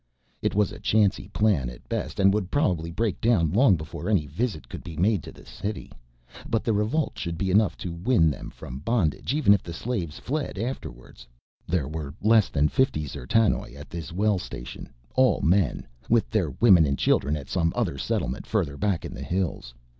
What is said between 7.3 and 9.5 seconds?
be enough to free them from bondage,